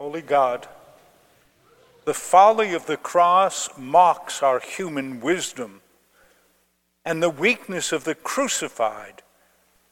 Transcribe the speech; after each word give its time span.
Holy 0.00 0.22
God, 0.22 0.66
the 2.06 2.14
folly 2.14 2.72
of 2.72 2.86
the 2.86 2.96
cross 2.96 3.68
mocks 3.76 4.42
our 4.42 4.58
human 4.58 5.20
wisdom, 5.20 5.82
and 7.04 7.22
the 7.22 7.28
weakness 7.28 7.92
of 7.92 8.04
the 8.04 8.14
crucified 8.14 9.20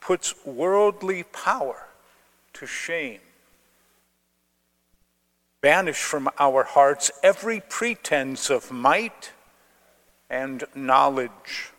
puts 0.01 0.47
worldly 0.47 1.25
power 1.25 1.89
to 2.55 2.65
shame. 2.65 3.21
Banish 5.60 5.99
from 6.01 6.31
our 6.38 6.65
hearts 6.65 7.11
every 7.22 7.61
pretense 7.61 8.49
of 8.49 8.72
might 8.72 9.33
and 10.31 10.65
knowledge, 10.75 11.72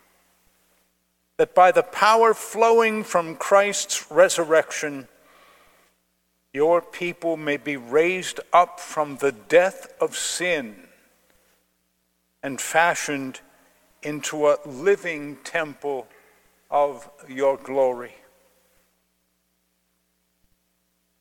that 1.38 1.56
by 1.56 1.72
the 1.72 1.82
power 1.82 2.36
flowing 2.36 3.04
from 3.04 3.36
Christ's 3.36 4.12
resurrection, 4.12 5.08
your 6.54 6.82
people 6.82 7.38
may 7.38 7.58
be 7.58 7.78
raised 7.78 8.40
up 8.52 8.80
from 8.80 9.18
the 9.18 9.32
death 9.32 9.94
of 10.02 10.18
sin 10.18 10.88
and 12.42 12.60
fashioned 12.60 13.42
into 14.02 14.48
a 14.48 14.58
living 14.66 15.38
temple 15.44 16.08
of 16.72 17.10
your 17.28 17.58
glory. 17.58 18.16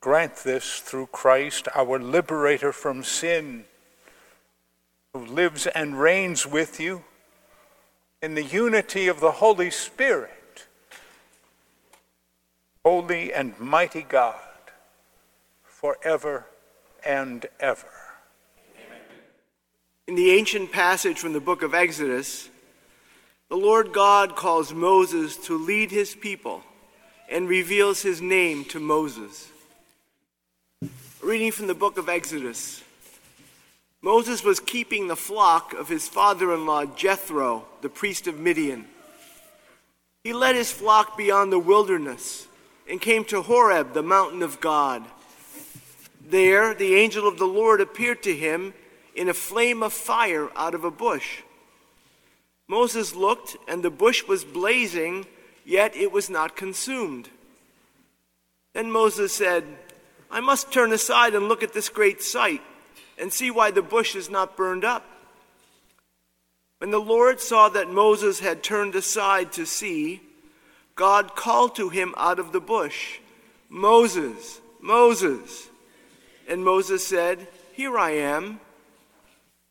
Grant 0.01 0.37
this 0.37 0.79
through 0.79 1.07
Christ, 1.07 1.67
our 1.75 1.99
liberator 1.99 2.73
from 2.73 3.03
sin, 3.03 3.65
who 5.13 5.25
lives 5.27 5.67
and 5.67 6.01
reigns 6.01 6.47
with 6.47 6.79
you 6.79 7.03
in 8.23 8.35
the 8.35 8.45
unity 8.45 9.09
of 9.09 9.21
the 9.21 9.33
Holy 9.33 9.71
Spirit, 9.71 10.67
holy 12.85 13.33
and 13.33 13.59
mighty 13.59 14.03
God, 14.03 14.39
forever 15.79 16.45
and 17.07 17.47
ever. 17.61 17.87
In 20.09 20.17
the 20.17 20.33
ancient 20.33 20.73
passage 20.73 21.21
from 21.21 21.35
the 21.35 21.41
book 21.41 21.63
of 21.63 21.73
Exodus, 21.73 22.49
the 23.49 23.57
Lord 23.57 23.93
God 23.93 24.35
calls 24.35 24.75
Moses 24.75 25.37
to 25.47 25.57
lead 25.57 25.93
his 25.93 26.17
people 26.17 26.65
and 27.31 27.49
reveals 27.49 28.03
his 28.03 28.21
name 28.21 28.65
to 28.65 28.81
Moses. 28.81 29.53
Reading 31.23 31.53
from 31.53 31.69
the 31.69 31.75
book 31.75 31.97
of 31.97 32.09
Exodus. 32.09 32.83
Moses 34.03 34.43
was 34.43 34.59
keeping 34.59 35.07
the 35.07 35.15
flock 35.15 35.75
of 35.75 35.89
his 35.89 36.09
father 36.09 36.53
in 36.53 36.67
law 36.67 36.87
Jethro, 36.87 37.67
the 37.83 37.89
priest 37.89 38.27
of 38.27 38.41
Midian. 38.41 38.85
He 40.25 40.33
led 40.33 40.57
his 40.57 40.73
flock 40.73 41.17
beyond 41.17 41.53
the 41.53 41.59
wilderness 41.61 42.49
and 42.91 43.01
came 43.01 43.25
to 43.27 43.43
Horeb, 43.43 43.95
the 43.95 44.03
mountain 44.03 44.43
of 44.43 44.61
God. 44.61 45.05
There, 46.29 46.75
the 46.75 46.95
angel 46.95 47.27
of 47.27 47.39
the 47.39 47.47
Lord 47.47 47.81
appeared 47.81 48.23
to 48.25 48.37
him 48.37 48.75
in 49.15 49.31
a 49.31 49.35
flame 49.35 49.83
of 49.83 49.95
fire 49.95 50.51
out 50.55 50.75
of 50.75 50.85
a 50.85 50.91
bush. 50.91 51.41
Moses 52.67 53.15
looked, 53.15 53.57
and 53.67 53.83
the 53.83 53.91
bush 53.91 54.25
was 54.25 54.45
blazing, 54.45 55.25
yet 55.65 55.97
it 55.97 56.13
was 56.13 56.29
not 56.29 56.55
consumed. 56.55 57.31
Then 58.75 58.91
Moses 58.91 59.35
said, 59.35 59.65
I 60.31 60.41
must 60.41 60.71
turn 60.71 60.93
aside 60.93 61.35
and 61.35 61.49
look 61.49 61.63
at 61.63 61.73
this 61.73 61.89
great 61.89 62.21
sight 62.21 62.61
and 63.17 63.33
see 63.33 63.51
why 63.51 63.71
the 63.71 63.81
bush 63.81 64.15
is 64.15 64.29
not 64.29 64.55
burned 64.55 64.85
up. 64.85 65.07
When 66.77 66.91
the 66.91 67.01
Lord 67.01 67.41
saw 67.41 67.71
that 67.71 67.91
Moses 67.91 68.41
had 68.41 68.63
turned 68.63 68.95
aside 68.95 69.51
to 69.53 69.65
see, 69.65 70.21
God 70.95 71.35
called 71.35 71.75
to 71.77 71.89
him 71.89 72.15
out 72.19 72.39
of 72.39 72.53
the 72.53 72.61
bush, 72.61 73.19
Moses, 73.71 74.61
Moses. 74.83 75.71
And 76.49 76.65
Moses 76.65 77.07
said, 77.07 77.47
Here 77.75 77.99
I 77.99 78.13
am. 78.13 78.61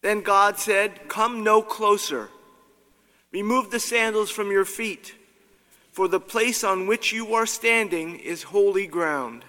Then 0.02 0.22
God 0.22 0.58
said, 0.60 1.10
Come 1.10 1.44
no 1.44 1.62
closer. 1.62 2.30
Remove 3.32 3.72
the 3.72 3.80
sandals 3.80 4.30
from 4.30 4.52
your 4.52 4.64
feet, 4.64 5.14
for 5.92 6.08
the 6.08 6.20
place 6.20 6.64
on 6.64 6.88
which 6.88 7.12
you 7.12 7.34
are 7.34 7.46
standing 7.46 8.20
is 8.20 8.44
holy 8.44 8.88
ground. 8.88 9.44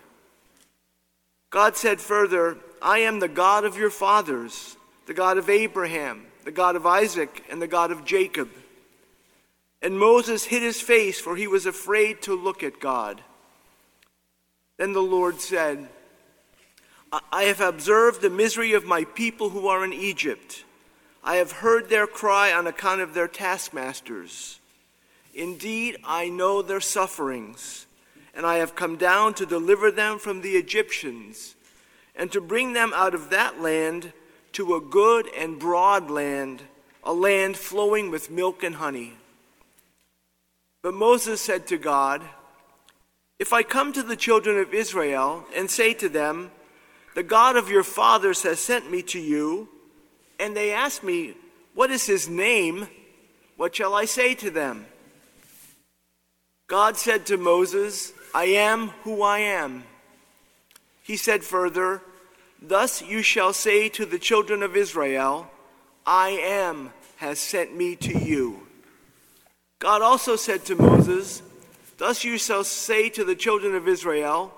God 1.50 1.76
said 1.76 2.00
further, 2.00 2.56
I 2.82 2.98
am 3.00 3.20
the 3.20 3.28
God 3.28 3.64
of 3.64 3.76
your 3.76 3.90
fathers, 3.90 4.76
the 5.06 5.14
God 5.14 5.38
of 5.38 5.48
Abraham, 5.48 6.26
the 6.44 6.50
God 6.50 6.76
of 6.76 6.86
Isaac, 6.86 7.44
and 7.50 7.60
the 7.60 7.66
God 7.66 7.90
of 7.90 8.04
Jacob. 8.04 8.48
And 9.80 9.98
Moses 9.98 10.44
hid 10.44 10.62
his 10.62 10.80
face, 10.80 11.20
for 11.20 11.36
he 11.36 11.46
was 11.46 11.66
afraid 11.66 12.22
to 12.22 12.34
look 12.34 12.62
at 12.62 12.80
God. 12.80 13.20
Then 14.76 14.92
the 14.92 15.00
Lord 15.00 15.40
said, 15.40 15.88
I 17.10 17.44
have 17.44 17.60
observed 17.60 18.20
the 18.20 18.30
misery 18.30 18.72
of 18.72 18.84
my 18.84 19.04
people 19.04 19.50
who 19.50 19.68
are 19.68 19.84
in 19.84 19.92
Egypt. 19.92 20.64
I 21.24 21.36
have 21.36 21.52
heard 21.52 21.88
their 21.88 22.06
cry 22.06 22.52
on 22.52 22.66
account 22.66 23.00
of 23.00 23.14
their 23.14 23.28
taskmasters. 23.28 24.60
Indeed, 25.34 25.96
I 26.04 26.28
know 26.28 26.62
their 26.62 26.80
sufferings 26.80 27.86
and 28.38 28.46
I 28.46 28.58
have 28.58 28.76
come 28.76 28.96
down 28.96 29.34
to 29.34 29.46
deliver 29.46 29.90
them 29.90 30.20
from 30.20 30.42
the 30.42 30.52
Egyptians, 30.52 31.56
and 32.14 32.30
to 32.30 32.40
bring 32.40 32.72
them 32.72 32.92
out 32.94 33.12
of 33.12 33.30
that 33.30 33.60
land 33.60 34.12
to 34.52 34.76
a 34.76 34.80
good 34.80 35.26
and 35.36 35.58
broad 35.58 36.08
land, 36.08 36.62
a 37.02 37.12
land 37.12 37.56
flowing 37.56 38.12
with 38.12 38.30
milk 38.30 38.62
and 38.62 38.76
honey. 38.76 39.14
But 40.82 40.94
Moses 40.94 41.40
said 41.40 41.66
to 41.66 41.78
God, 41.78 42.22
If 43.40 43.52
I 43.52 43.64
come 43.64 43.92
to 43.92 44.04
the 44.04 44.14
children 44.14 44.56
of 44.58 44.72
Israel 44.72 45.44
and 45.52 45.68
say 45.68 45.92
to 45.94 46.08
them, 46.08 46.52
The 47.18 47.24
God 47.24 47.56
of 47.56 47.68
your 47.68 47.82
fathers 47.82 48.44
has 48.44 48.60
sent 48.60 48.92
me 48.92 49.02
to 49.02 49.18
you, 49.18 49.68
and 50.38 50.56
they 50.56 50.70
ask 50.70 51.02
me, 51.02 51.34
What 51.74 51.90
is 51.90 52.06
his 52.06 52.28
name? 52.28 52.86
What 53.56 53.74
shall 53.74 53.92
I 53.92 54.04
say 54.04 54.36
to 54.36 54.52
them? 54.52 54.86
God 56.68 56.96
said 56.96 57.26
to 57.26 57.36
Moses, 57.36 58.12
I 58.32 58.44
am 58.44 58.90
who 59.02 59.22
I 59.22 59.40
am. 59.40 59.82
He 61.02 61.16
said 61.16 61.42
further, 61.42 62.02
Thus 62.62 63.02
you 63.02 63.22
shall 63.22 63.52
say 63.52 63.88
to 63.88 64.06
the 64.06 64.20
children 64.20 64.62
of 64.62 64.76
Israel, 64.76 65.50
I 66.06 66.28
am 66.28 66.92
has 67.16 67.40
sent 67.40 67.76
me 67.76 67.96
to 67.96 68.16
you. 68.16 68.64
God 69.80 70.02
also 70.02 70.36
said 70.36 70.64
to 70.66 70.76
Moses, 70.76 71.42
Thus 71.96 72.22
you 72.22 72.38
shall 72.38 72.62
say 72.62 73.08
to 73.08 73.24
the 73.24 73.34
children 73.34 73.74
of 73.74 73.88
Israel, 73.88 74.54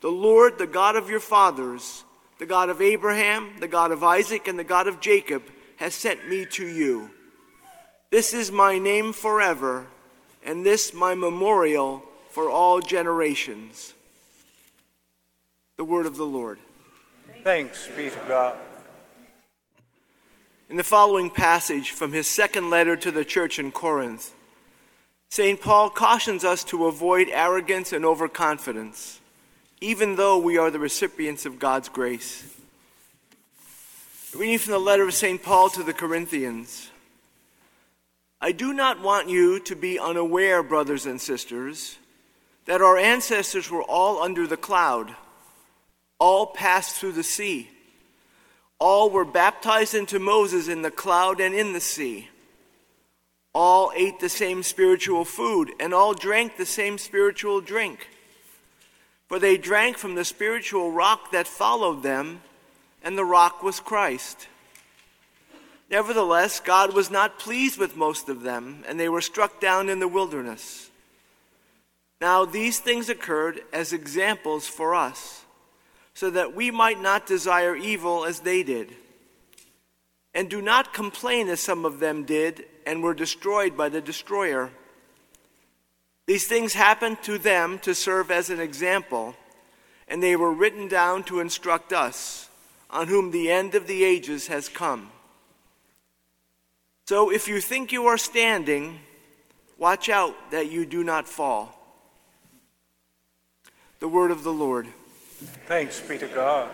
The 0.00 0.08
Lord, 0.08 0.58
the 0.58 0.66
God 0.66 0.96
of 0.96 1.10
your 1.10 1.20
fathers, 1.20 2.04
the 2.38 2.46
God 2.46 2.70
of 2.70 2.80
Abraham, 2.80 3.50
the 3.60 3.68
God 3.68 3.92
of 3.92 4.02
Isaac, 4.02 4.48
and 4.48 4.58
the 4.58 4.64
God 4.64 4.86
of 4.86 5.00
Jacob, 5.00 5.42
has 5.76 5.94
sent 5.94 6.28
me 6.28 6.46
to 6.46 6.66
you. 6.66 7.10
This 8.10 8.34
is 8.34 8.50
my 8.50 8.78
name 8.78 9.12
forever, 9.12 9.86
and 10.44 10.64
this 10.64 10.94
my 10.94 11.14
memorial 11.14 12.02
for 12.30 12.50
all 12.50 12.80
generations. 12.80 13.94
The 15.76 15.84
word 15.84 16.06
of 16.06 16.16
the 16.16 16.24
Lord. 16.24 16.58
Thanks 17.44 17.88
be 17.96 18.10
to 18.10 18.20
God. 18.26 18.56
In 20.68 20.76
the 20.76 20.84
following 20.84 21.30
passage 21.30 21.90
from 21.90 22.12
his 22.12 22.26
second 22.26 22.70
letter 22.70 22.96
to 22.96 23.10
the 23.10 23.24
church 23.24 23.58
in 23.58 23.72
Corinth, 23.72 24.34
St. 25.30 25.60
Paul 25.60 25.90
cautions 25.90 26.44
us 26.44 26.64
to 26.64 26.86
avoid 26.86 27.28
arrogance 27.30 27.92
and 27.92 28.04
overconfidence, 28.04 29.19
even 29.80 30.16
though 30.16 30.38
we 30.38 30.58
are 30.58 30.70
the 30.70 30.78
recipients 30.78 31.46
of 31.46 31.58
God's 31.58 31.88
grace. 31.88 32.44
Reading 34.36 34.58
from 34.58 34.72
the 34.72 34.78
letter 34.78 35.04
of 35.04 35.14
St. 35.14 35.42
Paul 35.42 35.70
to 35.70 35.82
the 35.82 35.92
Corinthians 35.92 36.90
I 38.42 38.52
do 38.52 38.72
not 38.72 39.02
want 39.02 39.28
you 39.28 39.60
to 39.60 39.76
be 39.76 39.98
unaware, 39.98 40.62
brothers 40.62 41.04
and 41.04 41.20
sisters 41.20 41.98
that 42.66 42.82
our 42.82 42.96
ancestors 42.96 43.68
were 43.68 43.82
all 43.82 44.22
under 44.22 44.46
the 44.46 44.56
cloud, 44.56 45.14
all 46.20 46.46
passed 46.46 46.94
through 46.94 47.10
the 47.10 47.24
sea, 47.24 47.68
all 48.78 49.10
were 49.10 49.24
baptized 49.24 49.94
into 49.94 50.20
Moses 50.20 50.68
in 50.68 50.82
the 50.82 50.90
cloud 50.90 51.40
and 51.40 51.52
in 51.52 51.72
the 51.72 51.80
sea. 51.80 52.28
All 53.52 53.90
ate 53.96 54.20
the 54.20 54.28
same 54.28 54.62
spiritual 54.62 55.24
food, 55.24 55.72
and 55.80 55.92
all 55.92 56.14
drank 56.14 56.56
the 56.56 56.64
same 56.64 56.96
spiritual 56.96 57.60
drink. 57.60 58.08
For 59.30 59.38
they 59.38 59.56
drank 59.56 59.96
from 59.96 60.16
the 60.16 60.24
spiritual 60.24 60.90
rock 60.90 61.30
that 61.30 61.46
followed 61.46 62.02
them, 62.02 62.40
and 63.00 63.16
the 63.16 63.24
rock 63.24 63.62
was 63.62 63.78
Christ. 63.78 64.48
Nevertheless, 65.88 66.58
God 66.58 66.92
was 66.92 67.12
not 67.12 67.38
pleased 67.38 67.78
with 67.78 67.96
most 67.96 68.28
of 68.28 68.42
them, 68.42 68.82
and 68.88 68.98
they 68.98 69.08
were 69.08 69.20
struck 69.20 69.60
down 69.60 69.88
in 69.88 70.00
the 70.00 70.08
wilderness. 70.08 70.90
Now, 72.20 72.44
these 72.44 72.80
things 72.80 73.08
occurred 73.08 73.60
as 73.72 73.92
examples 73.92 74.66
for 74.66 74.96
us, 74.96 75.44
so 76.12 76.28
that 76.30 76.56
we 76.56 76.72
might 76.72 77.00
not 77.00 77.24
desire 77.24 77.76
evil 77.76 78.24
as 78.24 78.40
they 78.40 78.64
did. 78.64 78.96
And 80.34 80.50
do 80.50 80.60
not 80.60 80.92
complain 80.92 81.46
as 81.46 81.60
some 81.60 81.84
of 81.84 82.00
them 82.00 82.24
did 82.24 82.64
and 82.84 83.00
were 83.00 83.14
destroyed 83.14 83.76
by 83.76 83.90
the 83.90 84.00
destroyer. 84.00 84.72
These 86.30 86.46
things 86.46 86.74
happened 86.74 87.20
to 87.24 87.38
them 87.38 87.80
to 87.80 87.92
serve 87.92 88.30
as 88.30 88.50
an 88.50 88.60
example, 88.60 89.34
and 90.06 90.22
they 90.22 90.36
were 90.36 90.52
written 90.52 90.86
down 90.86 91.24
to 91.24 91.40
instruct 91.40 91.92
us, 91.92 92.48
on 92.88 93.08
whom 93.08 93.32
the 93.32 93.50
end 93.50 93.74
of 93.74 93.88
the 93.88 94.04
ages 94.04 94.46
has 94.46 94.68
come. 94.68 95.10
So 97.06 97.32
if 97.32 97.48
you 97.48 97.60
think 97.60 97.90
you 97.90 98.06
are 98.06 98.16
standing, 98.16 99.00
watch 99.76 100.08
out 100.08 100.52
that 100.52 100.70
you 100.70 100.86
do 100.86 101.02
not 101.02 101.26
fall. 101.26 101.76
The 103.98 104.06
word 104.06 104.30
of 104.30 104.44
the 104.44 104.52
Lord. 104.52 104.86
Thanks 105.66 105.98
be 105.98 106.16
to 106.18 106.28
God. 106.28 106.70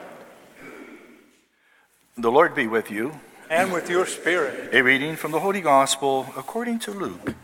The 2.19 2.31
Lord 2.31 2.55
be 2.55 2.67
with 2.67 2.91
you. 2.91 3.19
And 3.49 3.73
with 3.73 3.89
your 3.89 4.05
spirit. 4.05 4.75
A 4.75 4.83
reading 4.83 5.17
from 5.17 5.33
the 5.33 5.41
Holy 5.41 5.63
Gospel 5.63 6.27
according 6.37 6.79
to 6.81 6.91
Luke. 6.91 7.35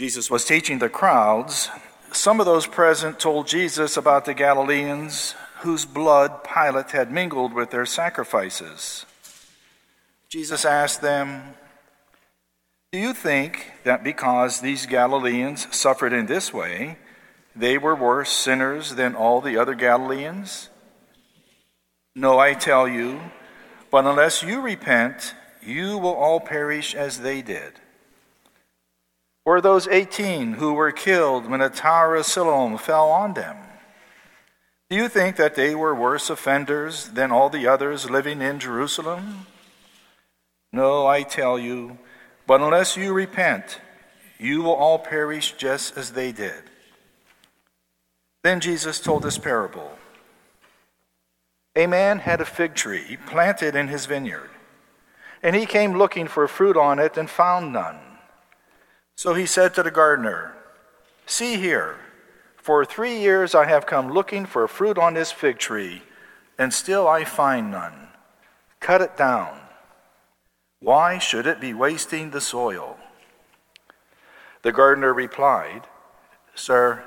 Jesus 0.00 0.30
was 0.30 0.46
teaching 0.46 0.78
the 0.78 0.88
crowds. 0.88 1.68
Some 2.10 2.40
of 2.40 2.46
those 2.46 2.66
present 2.66 3.20
told 3.20 3.46
Jesus 3.46 3.98
about 3.98 4.24
the 4.24 4.32
Galileans 4.32 5.34
whose 5.58 5.84
blood 5.84 6.42
Pilate 6.42 6.92
had 6.92 7.12
mingled 7.12 7.52
with 7.52 7.70
their 7.70 7.84
sacrifices. 7.84 9.04
Jesus 10.30 10.64
asked 10.64 11.02
them, 11.02 11.42
Do 12.92 12.98
you 12.98 13.12
think 13.12 13.72
that 13.84 14.02
because 14.02 14.62
these 14.62 14.86
Galileans 14.86 15.66
suffered 15.76 16.14
in 16.14 16.24
this 16.24 16.50
way, 16.50 16.96
they 17.54 17.76
were 17.76 17.94
worse 17.94 18.32
sinners 18.32 18.94
than 18.94 19.14
all 19.14 19.42
the 19.42 19.58
other 19.58 19.74
Galileans? 19.74 20.70
No, 22.14 22.38
I 22.38 22.54
tell 22.54 22.88
you, 22.88 23.20
but 23.90 24.06
unless 24.06 24.42
you 24.42 24.62
repent, 24.62 25.34
you 25.62 25.98
will 25.98 26.14
all 26.14 26.40
perish 26.40 26.94
as 26.94 27.20
they 27.20 27.42
did. 27.42 27.74
Or 29.44 29.60
those 29.60 29.88
18 29.88 30.54
who 30.54 30.74
were 30.74 30.92
killed 30.92 31.48
when 31.48 31.60
the 31.60 31.68
Tower 31.68 32.16
of 32.16 32.26
Siloam 32.26 32.76
fell 32.78 33.08
on 33.10 33.34
them? 33.34 33.56
Do 34.90 34.96
you 34.96 35.08
think 35.08 35.36
that 35.36 35.54
they 35.54 35.74
were 35.74 35.94
worse 35.94 36.30
offenders 36.30 37.08
than 37.08 37.30
all 37.30 37.48
the 37.48 37.66
others 37.66 38.10
living 38.10 38.42
in 38.42 38.58
Jerusalem? 38.58 39.46
No, 40.72 41.06
I 41.06 41.22
tell 41.22 41.58
you, 41.58 41.98
but 42.46 42.60
unless 42.60 42.96
you 42.96 43.12
repent, 43.12 43.80
you 44.38 44.62
will 44.62 44.74
all 44.74 44.98
perish 44.98 45.52
just 45.52 45.96
as 45.96 46.12
they 46.12 46.32
did. 46.32 46.64
Then 48.42 48.60
Jesus 48.60 49.00
told 49.00 49.22
this 49.22 49.38
parable 49.38 49.92
A 51.76 51.86
man 51.86 52.18
had 52.18 52.40
a 52.40 52.44
fig 52.44 52.74
tree 52.74 53.18
planted 53.26 53.76
in 53.76 53.88
his 53.88 54.06
vineyard, 54.06 54.50
and 55.42 55.54
he 55.54 55.66
came 55.66 55.96
looking 55.96 56.26
for 56.26 56.48
fruit 56.48 56.76
on 56.76 56.98
it 56.98 57.16
and 57.16 57.28
found 57.28 57.72
none. 57.72 58.09
So 59.20 59.34
he 59.34 59.44
said 59.44 59.74
to 59.74 59.82
the 59.82 59.90
gardener, 59.90 60.54
See 61.26 61.56
here, 61.56 61.96
for 62.56 62.86
three 62.86 63.18
years 63.18 63.54
I 63.54 63.66
have 63.66 63.84
come 63.84 64.10
looking 64.10 64.46
for 64.46 64.66
fruit 64.66 64.96
on 64.96 65.12
this 65.12 65.30
fig 65.30 65.58
tree, 65.58 66.00
and 66.56 66.72
still 66.72 67.06
I 67.06 67.24
find 67.24 67.70
none. 67.70 68.08
Cut 68.80 69.02
it 69.02 69.18
down. 69.18 69.60
Why 70.78 71.18
should 71.18 71.46
it 71.46 71.60
be 71.60 71.74
wasting 71.74 72.30
the 72.30 72.40
soil? 72.40 72.96
The 74.62 74.72
gardener 74.72 75.12
replied, 75.12 75.82
Sir, 76.54 77.04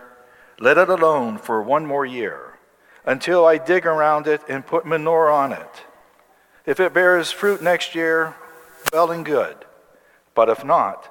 let 0.60 0.78
it 0.78 0.90
alone 0.90 1.40
for 1.40 1.64
one 1.64 1.88
more 1.88 2.06
year, 2.06 2.60
until 3.08 3.44
I 3.44 3.58
dig 3.58 3.88
around 3.88 4.28
it 4.28 4.44
and 4.48 4.68
put 4.68 4.86
manure 4.86 5.32
on 5.32 5.52
it. 5.52 5.82
If 6.68 6.80
it 6.80 6.94
bears 6.94 7.32
fruit 7.32 7.64
next 7.64 7.96
year, 7.96 8.36
well 8.94 9.10
and 9.10 9.26
good. 9.26 9.66
But 10.36 10.50
if 10.50 10.64
not, 10.64 11.10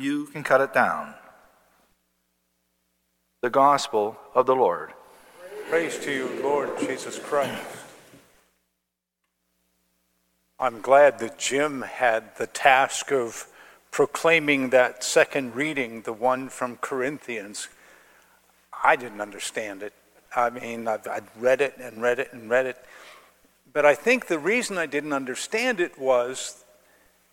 you 0.00 0.26
can 0.26 0.42
cut 0.42 0.60
it 0.60 0.72
down. 0.72 1.14
The 3.42 3.50
Gospel 3.50 4.16
of 4.34 4.46
the 4.46 4.54
Lord. 4.54 4.92
Praise 5.68 5.98
to 6.00 6.12
you, 6.12 6.40
Lord 6.42 6.70
Jesus 6.78 7.18
Christ. 7.18 7.62
I'm 10.58 10.80
glad 10.80 11.18
that 11.20 11.38
Jim 11.38 11.82
had 11.82 12.36
the 12.36 12.46
task 12.46 13.12
of 13.12 13.46
proclaiming 13.90 14.70
that 14.70 15.02
second 15.02 15.54
reading, 15.54 16.02
the 16.02 16.12
one 16.12 16.48
from 16.48 16.76
Corinthians. 16.76 17.68
I 18.84 18.96
didn't 18.96 19.20
understand 19.20 19.82
it. 19.82 19.94
I 20.34 20.50
mean, 20.50 20.86
I've, 20.86 21.06
I'd 21.08 21.24
read 21.38 21.60
it 21.60 21.74
and 21.80 22.02
read 22.02 22.18
it 22.18 22.32
and 22.32 22.50
read 22.50 22.66
it. 22.66 22.76
But 23.72 23.86
I 23.86 23.94
think 23.94 24.26
the 24.26 24.38
reason 24.38 24.78
I 24.78 24.86
didn't 24.86 25.12
understand 25.12 25.80
it 25.80 25.98
was 25.98 26.64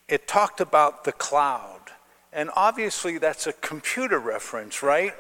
it 0.08 0.28
talked 0.28 0.62
about 0.62 1.04
the 1.04 1.12
cloud. 1.12 1.92
And 2.38 2.52
obviously, 2.56 3.18
that's 3.18 3.48
a 3.48 3.54
computer 3.54 4.20
reference, 4.20 4.84
right? 4.84 5.16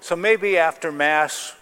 So 0.00 0.14
maybe 0.16 0.58
after 0.58 0.92
Mass, 0.92 1.54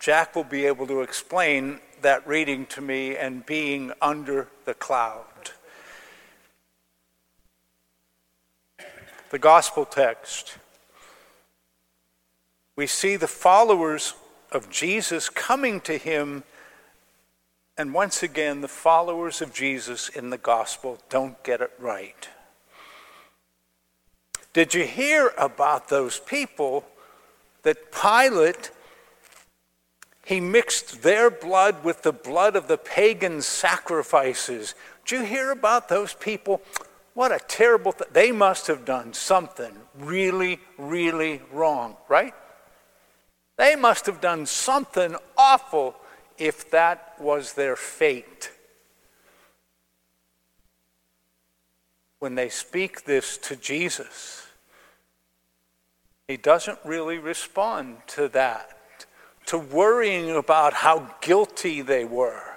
Jack 0.00 0.34
will 0.34 0.44
be 0.44 0.64
able 0.64 0.86
to 0.86 1.02
explain 1.02 1.80
that 2.00 2.26
reading 2.26 2.64
to 2.66 2.80
me 2.80 3.18
and 3.18 3.44
being 3.44 3.92
under 4.00 4.48
the 4.64 4.72
cloud. 4.72 5.26
The 9.28 9.38
gospel 9.38 9.84
text. 9.84 10.56
We 12.76 12.86
see 12.86 13.16
the 13.16 13.28
followers 13.28 14.14
of 14.52 14.70
Jesus 14.70 15.28
coming 15.28 15.82
to 15.82 15.98
him, 15.98 16.44
and 17.76 17.92
once 17.92 18.22
again, 18.22 18.62
the 18.62 18.68
followers 18.68 19.42
of 19.42 19.52
Jesus 19.52 20.08
in 20.08 20.30
the 20.30 20.38
gospel 20.38 20.98
don't 21.10 21.42
get 21.44 21.60
it 21.60 21.72
right. 21.78 22.30
Did 24.56 24.72
you 24.72 24.84
hear 24.84 25.34
about 25.36 25.90
those 25.90 26.18
people 26.18 26.82
that 27.62 27.92
Pilate 27.92 28.70
he 30.24 30.40
mixed 30.40 31.02
their 31.02 31.30
blood 31.30 31.84
with 31.84 32.02
the 32.02 32.12
blood 32.12 32.56
of 32.56 32.66
the 32.66 32.78
pagan 32.78 33.42
sacrifices. 33.42 34.74
Did 35.04 35.18
you 35.18 35.24
hear 35.26 35.50
about 35.50 35.90
those 35.90 36.14
people? 36.14 36.62
What 37.12 37.32
a 37.32 37.38
terrible 37.38 37.92
thing. 37.92 38.08
They 38.12 38.32
must 38.32 38.66
have 38.68 38.86
done 38.86 39.12
something 39.12 39.72
really, 39.98 40.58
really 40.78 41.42
wrong, 41.52 41.98
right? 42.08 42.32
They 43.58 43.76
must 43.76 44.06
have 44.06 44.22
done 44.22 44.46
something 44.46 45.16
awful 45.36 45.94
if 46.38 46.70
that 46.70 47.14
was 47.20 47.52
their 47.52 47.76
fate. 47.76 48.50
When 52.20 52.36
they 52.36 52.48
speak 52.48 53.04
this 53.04 53.36
to 53.38 53.54
Jesus, 53.54 54.45
he 56.28 56.36
doesn't 56.36 56.78
really 56.84 57.18
respond 57.18 57.98
to 58.08 58.28
that, 58.28 59.06
to 59.46 59.58
worrying 59.58 60.30
about 60.30 60.72
how 60.72 61.10
guilty 61.20 61.82
they 61.82 62.04
were. 62.04 62.56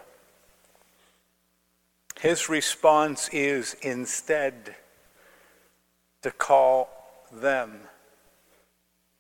His 2.20 2.50
response 2.50 3.30
is 3.32 3.76
instead 3.82 4.76
to 6.22 6.32
call 6.32 6.90
them, 7.32 7.82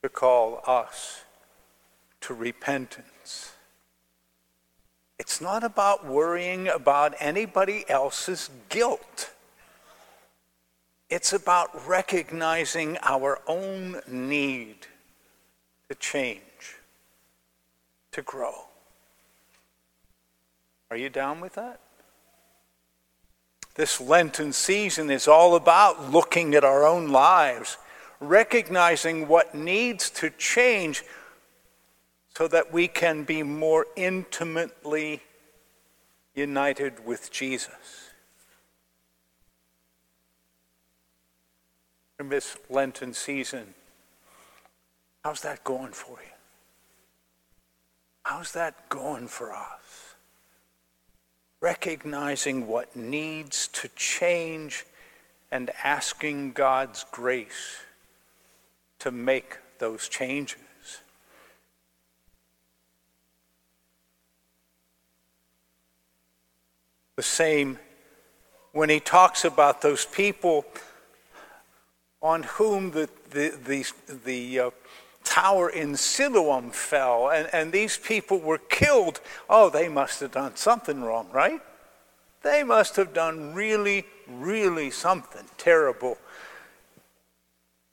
to 0.03 0.09
call 0.09 0.61
us 0.65 1.21
to 2.21 2.33
repentance. 2.33 3.53
It's 5.17 5.39
not 5.39 5.63
about 5.63 6.05
worrying 6.05 6.67
about 6.67 7.13
anybody 7.19 7.85
else's 7.87 8.49
guilt. 8.69 9.31
It's 11.09 11.33
about 11.33 11.87
recognizing 11.87 12.97
our 13.01 13.41
own 13.47 14.01
need 14.07 14.85
to 15.89 15.95
change, 15.95 16.77
to 18.11 18.21
grow. 18.21 18.53
Are 20.91 20.97
you 20.97 21.09
down 21.09 21.41
with 21.41 21.55
that? 21.55 21.79
This 23.75 23.99
Lenten 23.99 24.53
season 24.53 25.09
is 25.09 25.27
all 25.27 25.55
about 25.55 26.11
looking 26.11 26.53
at 26.53 26.63
our 26.63 26.85
own 26.85 27.09
lives, 27.09 27.77
recognizing 28.19 29.27
what 29.27 29.55
needs 29.55 30.09
to 30.11 30.29
change 30.31 31.03
so 32.35 32.47
that 32.47 32.71
we 32.71 32.87
can 32.87 33.23
be 33.23 33.41
more 33.41 33.87
intimately 33.95 35.21
united 36.35 37.05
with 37.05 37.31
Jesus. 37.31 38.08
In 42.19 42.29
this 42.29 42.57
Lenten 42.69 43.13
season. 43.13 43.73
How's 45.23 45.41
that 45.41 45.63
going 45.63 45.93
for 45.93 46.17
you? 46.21 46.31
How's 48.23 48.51
that 48.53 48.89
going 48.89 49.27
for 49.27 49.53
us? 49.53 50.15
Recognizing 51.61 52.67
what 52.67 52.95
needs 52.95 53.67
to 53.69 53.89
change 53.95 54.85
and 55.51 55.71
asking 55.83 56.51
God's 56.51 57.05
grace 57.11 57.79
to 58.99 59.11
make 59.11 59.57
those 59.79 60.07
changes. 60.07 60.57
The 67.15 67.23
same 67.23 67.79
when 68.71 68.89
he 68.89 68.99
talks 68.99 69.43
about 69.43 69.81
those 69.81 70.05
people 70.05 70.65
on 72.21 72.43
whom 72.43 72.91
the, 72.91 73.09
the, 73.31 73.49
the, 73.65 73.85
the 74.25 74.59
uh, 74.59 74.69
tower 75.23 75.69
in 75.69 75.95
Siloam 75.95 76.71
fell 76.71 77.29
and, 77.29 77.49
and 77.53 77.71
these 77.71 77.97
people 77.97 78.39
were 78.39 78.57
killed, 78.57 79.21
oh, 79.49 79.69
they 79.69 79.87
must 79.87 80.19
have 80.19 80.31
done 80.31 80.55
something 80.55 81.01
wrong, 81.01 81.29
right? 81.31 81.61
They 82.41 82.63
must 82.63 82.95
have 82.95 83.13
done 83.13 83.53
really, 83.53 84.05
really 84.27 84.91
something 84.91 85.45
terrible. 85.57 86.17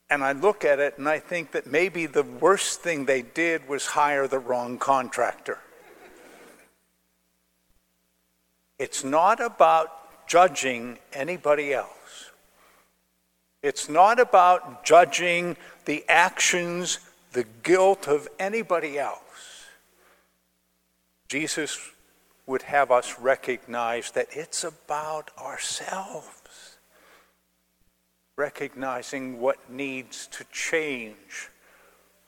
And 0.08 0.22
I 0.22 0.32
look 0.32 0.64
at 0.64 0.78
it 0.78 0.98
and 0.98 1.08
I 1.08 1.18
think 1.18 1.52
that 1.52 1.66
maybe 1.66 2.06
the 2.06 2.22
worst 2.22 2.80
thing 2.80 3.04
they 3.04 3.22
did 3.22 3.68
was 3.68 3.86
hire 3.86 4.28
the 4.28 4.38
wrong 4.38 4.78
contractor. 4.78 5.58
It's 8.78 9.02
not 9.02 9.40
about 9.40 10.28
judging 10.28 10.98
anybody 11.12 11.72
else. 11.72 11.90
It's 13.66 13.88
not 13.88 14.20
about 14.20 14.84
judging 14.84 15.56
the 15.86 16.04
actions, 16.08 17.00
the 17.32 17.44
guilt 17.64 18.06
of 18.06 18.28
anybody 18.38 18.96
else. 18.96 19.66
Jesus 21.26 21.90
would 22.46 22.62
have 22.62 22.92
us 22.92 23.18
recognize 23.18 24.12
that 24.12 24.28
it's 24.30 24.62
about 24.62 25.32
ourselves, 25.36 26.76
recognizing 28.36 29.40
what 29.40 29.68
needs 29.68 30.28
to 30.28 30.44
change 30.52 31.50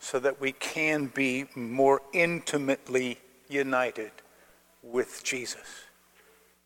so 0.01 0.19
that 0.19 0.41
we 0.41 0.51
can 0.51 1.07
be 1.07 1.45
more 1.55 2.03
intimately 2.13 3.17
united 3.49 4.11
with 4.83 5.23
Jesus, 5.23 5.85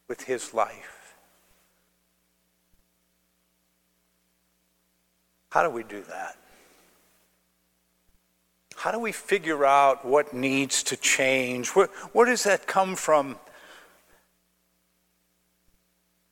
with 0.09 0.23
his 0.23 0.55
life. 0.55 0.91
How 5.52 5.62
do 5.62 5.68
we 5.68 5.82
do 5.82 6.02
that? 6.09 6.38
How 8.75 8.90
do 8.90 8.99
we 8.99 9.12
figure 9.12 9.66
out 9.66 10.02
what 10.02 10.32
needs 10.32 10.82
to 10.85 10.97
change? 10.97 11.68
Where, 11.76 11.88
where 12.14 12.25
does 12.25 12.44
that 12.44 12.66
come 12.66 12.97
from? 12.97 13.37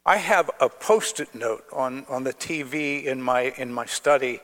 I 0.07 0.17
have 0.17 0.50
a 0.59 0.71
post 0.71 1.21
it 1.21 1.35
note 1.35 1.67
on, 1.71 2.07
on 2.09 2.25
the 2.25 2.33
TV 2.33 3.05
in 3.05 3.21
my, 3.21 3.53
in 3.59 3.71
my 3.71 3.85
study. 3.85 4.41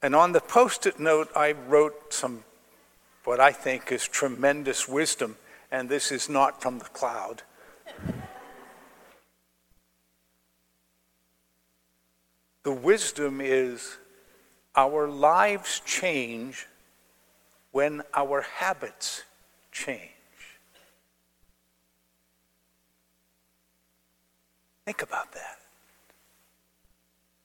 And 0.00 0.14
on 0.14 0.30
the 0.30 0.40
post 0.40 0.86
it 0.86 1.00
note, 1.00 1.28
I 1.34 1.50
wrote 1.50 2.14
some, 2.14 2.44
what 3.24 3.40
I 3.40 3.50
think 3.50 3.90
is 3.90 4.06
tremendous 4.06 4.86
wisdom. 4.86 5.34
And 5.72 5.88
this 5.88 6.12
is 6.12 6.28
not 6.28 6.62
from 6.62 6.78
the 6.78 6.84
cloud. 6.84 7.42
The 12.62 12.72
wisdom 12.72 13.40
is 13.40 13.96
our 14.76 15.08
lives 15.08 15.80
change 15.84 16.66
when 17.72 18.02
our 18.14 18.42
habits 18.42 19.24
change. 19.72 20.10
Think 24.84 25.02
about 25.02 25.32
that. 25.32 25.58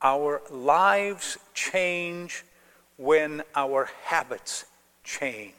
Our 0.02 0.42
lives 0.50 1.38
change 1.54 2.44
when 2.98 3.44
our 3.56 3.90
habits 4.04 4.66
change 5.04 5.54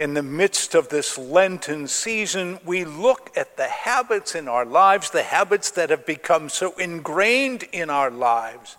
in 0.00 0.14
the 0.14 0.22
midst 0.22 0.74
of 0.74 0.88
this 0.88 1.18
Lenten 1.18 1.86
season, 1.86 2.58
we 2.64 2.86
look 2.86 3.30
at 3.36 3.58
the 3.58 3.68
habits 3.68 4.34
in 4.34 4.48
our 4.48 4.64
lives, 4.64 5.10
the 5.10 5.22
habits 5.22 5.70
that 5.72 5.90
have 5.90 6.06
become 6.06 6.48
so 6.48 6.72
ingrained 6.78 7.64
in 7.70 7.90
our 7.90 8.10
lives, 8.10 8.78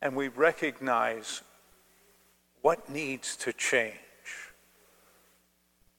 and 0.00 0.14
we 0.14 0.28
recognize 0.28 1.42
what 2.62 2.88
needs 2.88 3.34
to 3.34 3.52
change. 3.52 3.94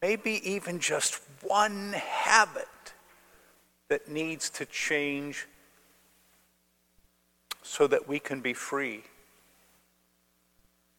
Maybe 0.01 0.39
even 0.49 0.79
just 0.79 1.19
one 1.41 1.91
habit 1.93 2.93
that 3.89 4.07
needs 4.07 4.49
to 4.51 4.65
change 4.65 5.47
so 7.61 7.87
that 7.87 8.07
we 8.07 8.19
can 8.19 8.39
be 8.39 8.53
free 8.53 9.03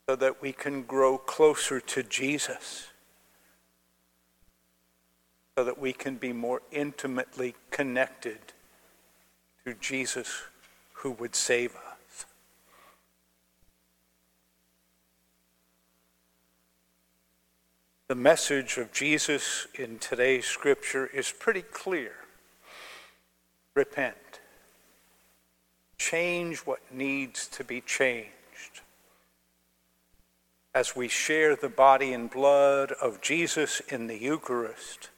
so 0.08 0.14
that 0.14 0.40
we 0.40 0.52
can 0.52 0.82
grow 0.82 1.18
closer 1.18 1.80
to 1.80 2.02
Jesus, 2.02 2.88
so 5.58 5.64
that 5.64 5.78
we 5.78 5.92
can 5.92 6.16
be 6.16 6.32
more 6.32 6.62
intimately 6.70 7.56
connected 7.70 8.38
to 9.64 9.74
Jesus 9.74 10.42
who 10.92 11.10
would 11.12 11.34
save 11.34 11.74
us. 11.74 12.26
The 18.06 18.14
message 18.14 18.78
of 18.78 18.92
Jesus 18.92 19.66
in 19.74 19.98
today's 19.98 20.46
scripture 20.46 21.06
is 21.06 21.32
pretty 21.32 21.62
clear. 21.62 22.12
Repent, 23.74 24.14
change 25.98 26.58
what 26.58 26.78
needs 26.92 27.48
to 27.48 27.64
be 27.64 27.80
changed 27.80 28.35
as 30.76 30.94
we 30.94 31.08
share 31.08 31.56
the 31.56 31.70
body 31.70 32.12
and 32.12 32.30
blood 32.30 32.92
of 33.00 33.22
Jesus 33.22 33.80
in 33.88 34.08
the 34.08 34.18
Eucharist, 34.18 35.08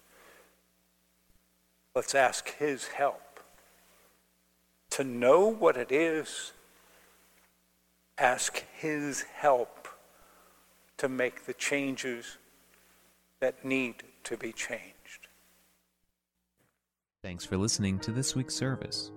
let's 1.96 2.14
ask 2.14 2.56
His 2.58 2.86
help 2.86 3.40
to 4.90 5.02
know 5.02 5.48
what 5.48 5.76
it 5.76 5.90
is. 5.90 6.52
Ask 8.16 8.62
His 8.72 9.22
help 9.22 9.88
to 10.96 11.08
make 11.08 11.46
the 11.46 11.54
changes 11.54 12.38
that 13.40 13.64
need 13.64 14.04
to 14.22 14.36
be 14.36 14.52
changed. 14.52 15.26
Thanks 17.24 17.44
for 17.44 17.56
listening 17.56 17.98
to 18.00 18.12
this 18.12 18.36
week's 18.36 18.54
service. 18.54 19.10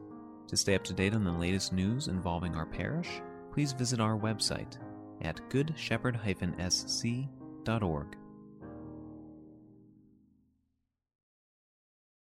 To 0.47 0.57
stay 0.57 0.73
up 0.73 0.83
to 0.85 0.93
date 0.93 1.13
on 1.13 1.23
the 1.23 1.31
latest 1.31 1.71
news 1.71 2.07
involving 2.07 2.55
our 2.55 2.65
parish, 2.65 3.21
please 3.53 3.73
visit 3.73 3.99
our 3.99 4.17
website 4.17 4.79
at 5.23 5.41
goodshepherd-sc.org. 5.49 8.20